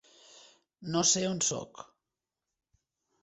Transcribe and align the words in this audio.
No 0.95 1.03
sé 1.09 1.21
on 1.33 1.43
soc. 1.49 1.83